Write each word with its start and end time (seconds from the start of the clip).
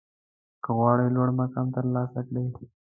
که 0.63 0.69
غواړئ 0.77 1.07
لوړ 1.15 1.29
مقام 1.39 1.67
ترلاسه 1.77 2.19
کړئ 2.27 2.47